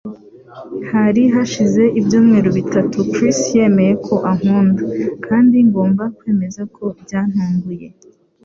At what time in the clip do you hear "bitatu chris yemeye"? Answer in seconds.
2.57-3.93